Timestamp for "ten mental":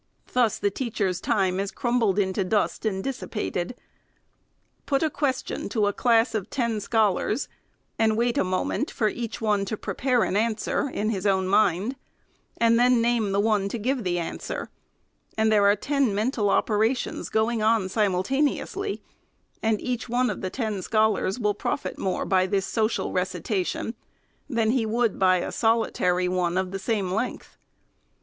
15.75-16.49